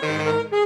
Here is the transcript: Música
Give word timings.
Música 0.00 0.57